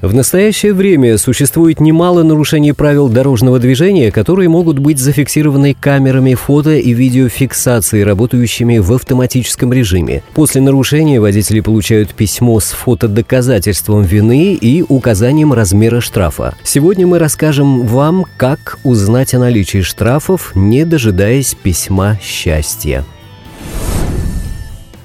[0.00, 6.76] В настоящее время существует немало нарушений правил дорожного движения, которые могут быть зафиксированы камерами фото
[6.76, 10.22] и видеофиксации, работающими в автоматическом режиме.
[10.34, 16.54] После нарушения водители получают письмо с фотодоказательством вины и указанием размера штрафа.
[16.62, 23.04] Сегодня мы расскажем вам, как узнать о наличии штрафов, не дожидаясь письма счастья.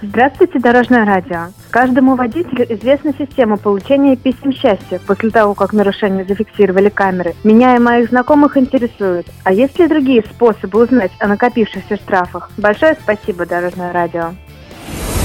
[0.00, 1.48] Здравствуйте, Дорожное радио.
[1.70, 7.34] Каждому водителю известна система получения писем счастья после того, как нарушение зафиксировали камеры.
[7.44, 12.50] Меня и моих знакомых интересует, а есть ли другие способы узнать о накопившихся штрафах?
[12.56, 14.34] Большое спасибо, Дорожное радио.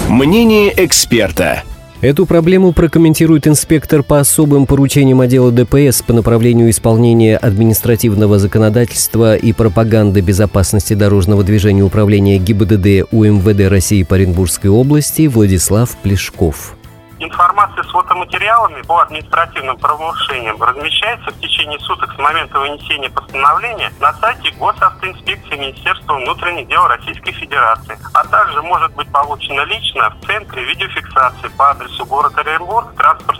[0.09, 1.63] Мнение эксперта.
[2.03, 9.53] Эту проблему прокомментирует инспектор по особым поручениям отдела ДПС по направлению исполнения административного законодательства и
[9.53, 16.75] пропаганды безопасности дорожного движения управления ГИБДД УМВД России по Оренбургской области Владислав Плешков.
[17.23, 24.11] Информация с фотоматериалами по административным правонарушениям размещается в течение суток с момента вынесения постановления на
[24.15, 30.65] сайте Госавтоинспекции Министерства внутренних дел Российской Федерации, а также может быть получена лично в Центре
[30.65, 32.93] видеофиксации по адресу город Оренбург,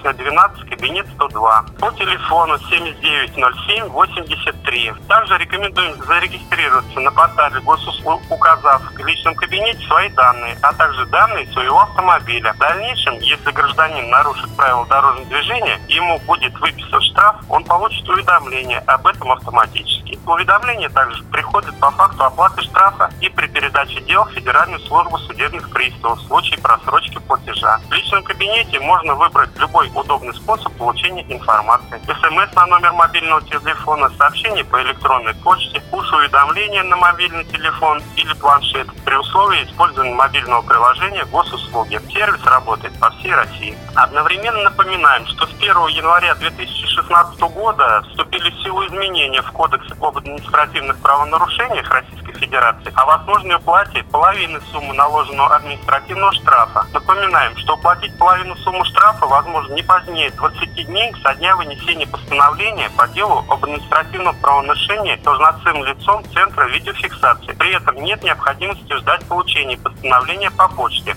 [0.03, 5.07] транспортная 12, кабинет 102, по телефону 7907-83.
[5.07, 11.47] Также рекомендуем зарегистрироваться на портале госуслуг, указав в личном кабинете свои данные, а также данные
[11.53, 12.51] своего автомобиля.
[12.53, 18.79] В дальнейшем, если гражданин нарушит правила дорожного движения, ему будет выписан штраф, он получит уведомление
[18.79, 20.02] об этом автоматически.
[20.25, 25.69] Уведомление также приходит по факту оплаты штрафа и при передаче дел в Федеральную службу судебных
[25.69, 27.79] приставов в случае просрочки платежа.
[27.89, 31.99] В личном кабинете можно выбрать любой удобный способ получения информации.
[32.07, 38.87] СМС на номер мобильного телефона, сообщение по электронной почте, push-уведомления на мобильный телефон или планшет
[39.03, 41.99] при условии использования мобильного приложения госуслуги.
[42.13, 43.77] Сервис работает по всей России.
[43.95, 50.17] Одновременно напоминаем, что с 1 января 2016 года вступили в силу изменения в Кодекс об
[50.17, 56.85] административных правонарушениях Российской Федерации о возможной уплате половины суммы наложенного административного штрафа.
[56.93, 62.89] Напоминаем, что уплатить половину суммы штрафа возможно не позднее 20 дней со дня вынесения постановления
[62.95, 67.53] по делу об административном правонарушении должностным лицом Центра видеофиксации.
[67.53, 71.15] При этом нет необходимости ждать получения постановления по почте.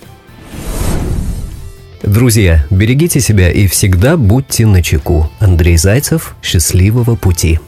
[2.02, 5.28] Друзья, берегите себя и всегда будьте начеку.
[5.40, 7.58] Андрей Зайцев, счастливого пути.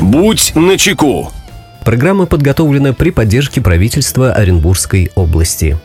[0.00, 1.30] Будь начеку.
[1.84, 5.76] Программа подготовлена при поддержке правительства Оренбургской области.